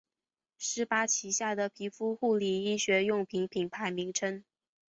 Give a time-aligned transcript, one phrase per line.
[0.57, 4.43] 施巴旗下的皮肤护理医学用品品牌名称。